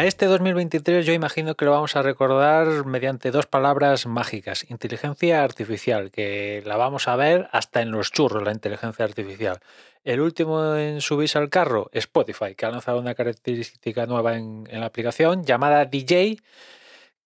[0.00, 5.44] A este 2023 yo imagino que lo vamos a recordar mediante dos palabras mágicas, inteligencia
[5.44, 9.58] artificial, que la vamos a ver hasta en los churros, la inteligencia artificial.
[10.02, 14.80] El último en subirse al carro, Spotify, que ha lanzado una característica nueva en, en
[14.80, 16.38] la aplicación llamada DJ,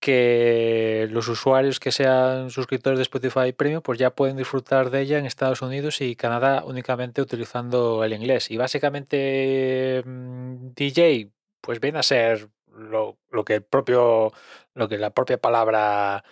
[0.01, 5.19] que los usuarios que sean suscriptores de Spotify Premium pues ya pueden disfrutar de ella
[5.19, 8.51] en Estados Unidos y Canadá únicamente utilizando el inglés.
[8.51, 14.33] Y básicamente mm, DJ pues viene a ser lo, lo que el propio
[14.75, 16.25] lo que la propia palabra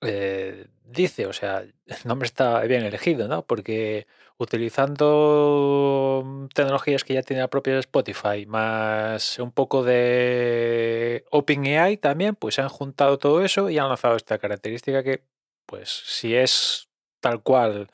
[0.00, 3.46] eh, dice, o sea, el nombre está bien elegido, ¿no?
[3.46, 11.96] Porque utilizando mm, tecnologías que ya tiene la propia Spotify, más un poco de OpenAI
[11.98, 15.24] también, pues han juntado todo eso y han lanzado esta característica que,
[15.66, 16.88] pues, si es
[17.20, 17.88] tal cual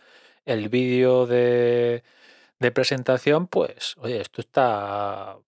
[0.45, 2.03] el vídeo de,
[2.59, 5.39] de presentación, pues, oye, esto está,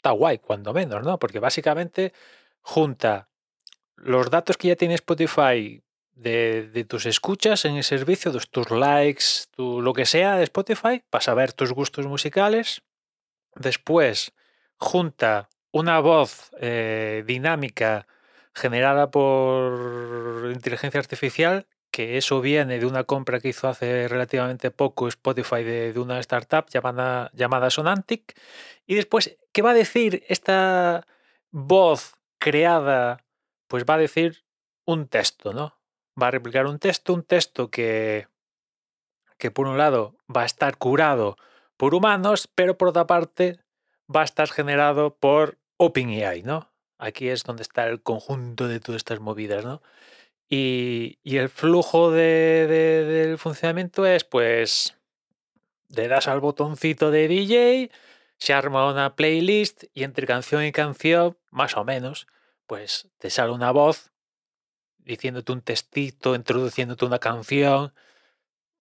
[0.00, 1.18] está guay, cuando menos, ¿no?
[1.18, 2.14] Porque básicamente
[2.62, 3.28] junta
[3.96, 5.82] los datos que ya tiene Spotify
[6.14, 9.24] de, tus escuchas en el servicio, de tus likes,
[9.56, 12.82] lo que sea de Spotify, para saber tus gustos musicales.
[13.54, 14.32] Después,
[14.76, 18.06] junta una voz eh, dinámica
[18.54, 25.08] generada por inteligencia artificial, que eso viene de una compra que hizo hace relativamente poco
[25.08, 28.34] Spotify de, de una startup llamada, llamada Sonantic.
[28.86, 31.06] Y después, ¿qué va a decir esta
[31.50, 33.24] voz creada?
[33.68, 34.44] Pues va a decir
[34.84, 35.80] un texto, ¿no?
[36.20, 38.28] va a replicar un texto, un texto que,
[39.38, 41.36] que por un lado va a estar curado
[41.76, 43.58] por humanos, pero por otra parte
[44.14, 46.70] va a estar generado por OpenAI, ¿no?
[46.98, 49.80] Aquí es donde está el conjunto de todas estas movidas, ¿no?
[50.52, 54.96] Y, y el flujo de, de, del funcionamiento es, pues,
[55.88, 57.90] le das al botoncito de DJ,
[58.36, 62.26] se arma una playlist y entre canción y canción, más o menos,
[62.66, 64.12] pues te sale una voz
[64.98, 67.92] diciéndote un textito, introduciéndote una canción.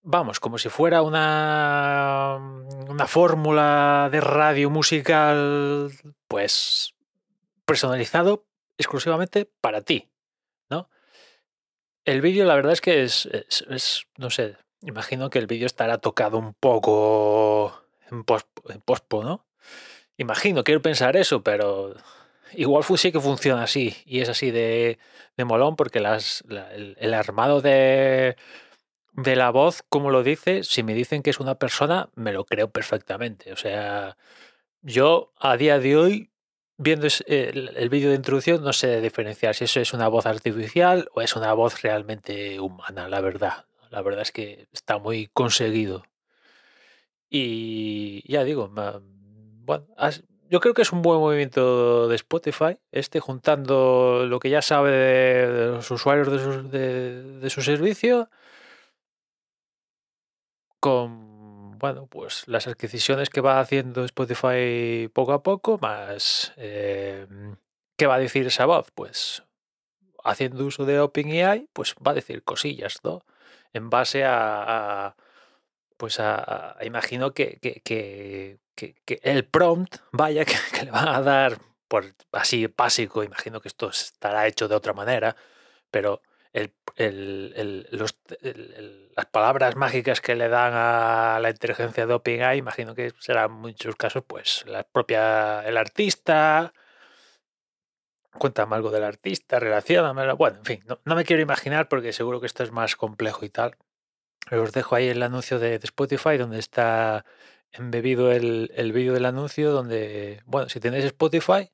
[0.02, 2.38] Vamos, como si fuera una,
[2.88, 5.92] una fórmula de radio musical,
[6.28, 6.96] pues
[7.66, 8.46] personalizado
[8.78, 10.10] exclusivamente para ti,
[10.70, 10.90] ¿no?
[12.10, 13.30] El vídeo, la verdad es que es,
[14.18, 18.26] no sé, imagino que el vídeo estará tocado un poco en,
[18.70, 19.46] en pospo, ¿no?
[20.18, 21.96] Imagino, quiero pensar eso, pero
[22.54, 24.98] igual sí que funciona así y es así de,
[25.38, 28.36] de molón porque el, el, armado de,
[29.14, 32.44] de la voz, como lo dice, si me dicen que es una persona, me lo
[32.44, 33.54] creo perfectamente.
[33.54, 34.18] O sea,
[34.82, 36.32] yo a día de hoy,
[36.80, 41.10] viendo el, el vídeo de introducción, no sé diferenciar si eso es una voz artificial
[41.14, 43.66] o es una voz realmente humana, la verdad.
[43.92, 46.04] La verdad es que está muy conseguido.
[47.30, 49.86] Y ya digo, bueno,
[50.50, 54.92] yo creo que es un buen movimiento de Spotify, este juntando lo que ya sabe
[54.92, 56.70] de, los usuarios de su,
[57.42, 58.30] de su, servicio
[60.80, 61.29] con,
[61.80, 67.28] bueno, pues las adquisiciones que va haciendo Spotify poco a poco, más eh,
[67.98, 68.92] ¿qué va a decir esa voz?
[68.94, 69.44] Pues
[70.24, 73.22] haciendo uso de OpenAI, pues va a decir cosillas, ¿no?
[73.74, 75.16] En base a,
[75.98, 78.60] pues a, imagino que, que, que
[79.06, 83.90] que, el prompt, vaya, que, le van a dar, por así básico, imagino que esto
[83.90, 85.36] estará hecho de otra manera,
[85.92, 86.22] pero
[86.54, 88.14] el, las
[89.28, 93.96] palabras mágicas que le dan a la inteligencia de OpenAI, imagino que será en muchos
[93.96, 96.74] casos, pues, la propia, el artista,
[98.38, 102.42] cuéntame algo del artista, relacionamelo, bueno, en fin, no, no me quiero imaginar porque seguro
[102.42, 103.78] que esto es más complejo y tal.
[104.52, 107.26] Os dejo ahí el anuncio de, de Spotify donde está
[107.72, 111.72] embebido el, el vídeo del anuncio donde, bueno, si tenéis Spotify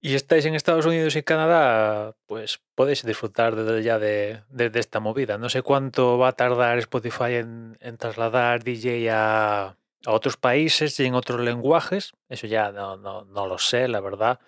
[0.00, 4.42] y estáis en Estados Unidos y Canadá, pues podéis disfrutar de, ya de,
[4.74, 5.36] esta movida.
[5.38, 9.76] No sé cuánto va a tardar Spotify en, en trasladar DJ a, a,
[10.06, 12.12] otros países y en otros lenguajes.
[12.28, 14.40] Eso ya no, no, no lo sé, la verdad.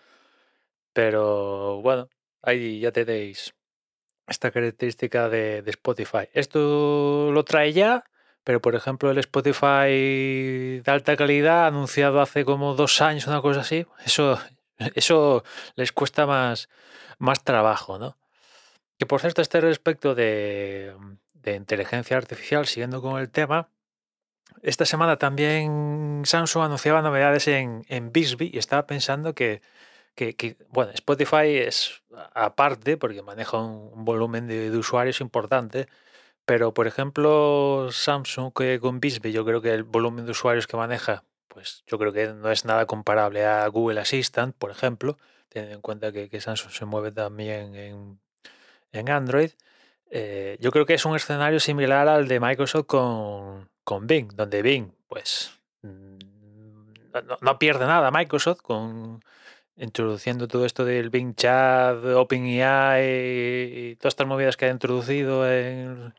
[0.92, 2.08] Pero bueno,
[2.42, 3.54] ahí ya tenéis
[4.26, 6.28] esta característica de, de Spotify.
[6.32, 8.04] Esto lo trae ya
[8.44, 13.60] pero, por ejemplo, el Spotify de alta calidad, anunciado hace como dos años, una cosa
[13.60, 14.38] así, eso,
[14.94, 15.44] eso
[15.76, 16.68] les cuesta más,
[17.18, 18.16] más trabajo, ¿no?
[18.98, 20.94] Que por cierto, este respecto de,
[21.34, 23.68] de inteligencia artificial, siguiendo con el tema,
[24.62, 29.62] esta semana también Samsung anunciaba novedades en, en Bixby y estaba pensando que,
[30.14, 32.02] que, bueno, Spotify es
[32.34, 35.88] aparte porque maneja un, un volumen de, de, usuarios importante,
[36.44, 40.76] pero, por ejemplo, Samsung que con Bixby, yo creo que el volumen de usuarios que
[40.76, 45.18] maneja pues yo creo que no es nada comparable a Google Assistant, por ejemplo,
[45.48, 49.50] teniendo en cuenta que, Samsung se mueve también en, Android.
[50.10, 54.62] Eh, yo creo que es un escenario similar al de Microsoft con, con Bing, donde
[54.62, 55.52] Bing, pues,
[55.82, 56.18] mm,
[57.42, 59.22] no, pierde nada Microsoft con
[59.76, 66.14] introduciendo todo esto del Bing Chat, OpenAI y todas estas movidas que ha introducido en,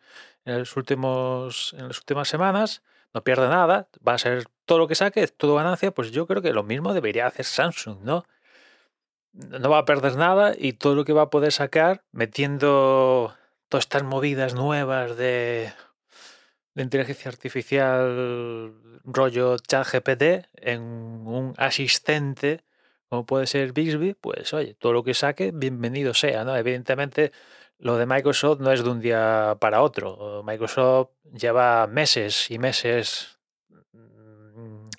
[0.46, 2.84] los últimos, en las últimas semanas
[3.14, 6.42] no pierde nada, va a ser todo lo que saque, todo ganancia, pues yo creo
[6.42, 8.26] que lo mismo debería hacer Samsung, ¿no?
[9.34, 13.36] No va a perder nada y todo lo que va a poder sacar metiendo
[13.68, 15.74] todas estas movidas nuevas de,
[16.76, 18.74] de inteligencia artificial
[19.04, 22.64] rollo chat GPT en un asistente
[23.14, 26.58] como puede ser Bixby, pues oye, todo lo que saque, bienvenido sea, ¿no?
[26.58, 27.32] Evidentemente
[27.80, 30.44] lo de Microsoft no es de un día para otro.
[30.46, 33.40] Microsoft lleva meses y meses
[33.92, 34.90] mm,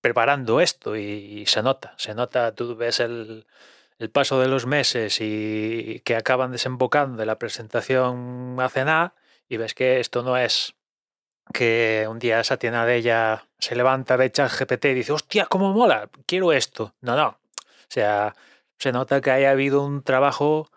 [0.00, 3.46] preparando esto y, se nota, se nota, tú ves el,
[4.12, 9.14] paso de los meses y que acaban desembocando de la presentación hace nada
[9.48, 10.74] y ves que esto no es
[11.52, 16.52] que un día Satya ella se levanta de GPT y dice, hostia, cómo mola, quiero
[16.52, 16.94] esto.
[17.00, 17.28] No, no.
[17.28, 18.34] O sea,
[18.78, 20.70] se nota que haya habido un trabajo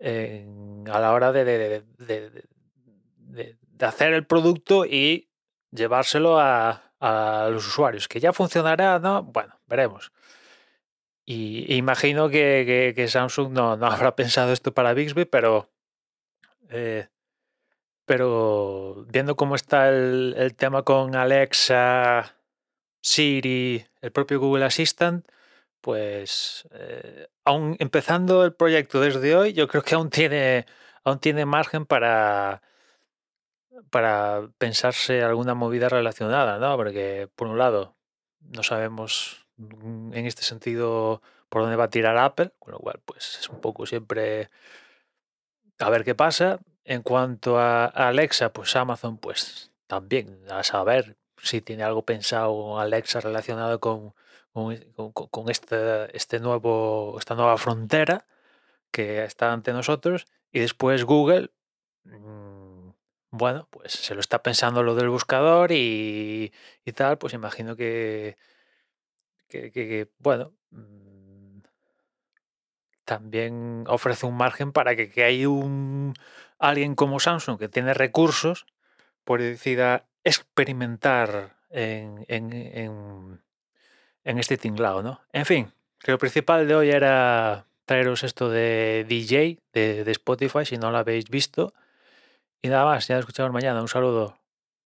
[0.00, 5.28] a la hora de, de, hacer el producto y
[5.70, 6.82] llevárselo a,
[7.50, 8.08] los usuarios.
[8.08, 9.22] Que ya funcionará, ¿no?
[9.22, 10.12] Bueno, veremos.
[11.24, 15.70] Y imagino que, Samsung no, no, habrá pensado esto para Bixby, pero,
[16.68, 17.08] eh,
[18.04, 22.36] pero viendo cómo está el, el tema con Alexa,
[23.02, 25.26] Siri, el propio Google Assistant,
[25.80, 30.66] pues eh, aún empezando el proyecto desde hoy, yo creo que aún tiene,
[31.04, 32.62] aún tiene margen para,
[33.90, 36.76] para pensarse alguna movida relacionada, ¿no?
[36.76, 37.96] Porque por un lado
[38.40, 43.38] no sabemos en este sentido por dónde va a tirar Apple, con lo cual pues
[43.40, 44.50] es un poco siempre
[45.78, 46.60] a ver qué pasa.
[46.84, 53.20] En cuanto a Alexa, pues Amazon pues también a saber si tiene algo pensado Alexa
[53.20, 54.14] relacionado con
[54.52, 58.26] con, este, este nuevo, esta nueva frontera
[58.90, 60.26] que está ante nosotros.
[60.52, 61.50] Y después Google,
[62.04, 62.90] mm,
[63.30, 66.52] bueno, pues se lo está pensando lo del buscador y,
[66.94, 68.36] tal, pues imagino que,
[69.48, 71.60] que, bueno, mm,
[73.04, 76.14] también ofrece un margen para que, que hay un
[76.58, 78.66] alguien como Samsung que tiene recursos,
[79.24, 83.40] por decida experimentar en, en en
[84.24, 85.20] este tinglado, ¿no?
[85.32, 90.64] En fin, que lo principal de hoy era traeros esto de DJ de, de Spotify,
[90.64, 91.72] si no lo habéis visto.
[92.62, 93.80] Y nada más, ya escuchamos mañana.
[93.80, 94.39] Un saludo.